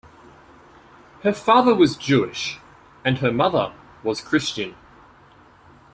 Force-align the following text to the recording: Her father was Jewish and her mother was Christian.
Her 1.21 1.31
father 1.31 1.75
was 1.75 1.95
Jewish 1.95 2.57
and 3.05 3.19
her 3.19 3.31
mother 3.31 3.71
was 4.03 4.19
Christian. 4.19 4.73